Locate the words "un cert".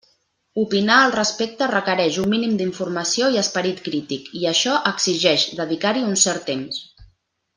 6.11-6.47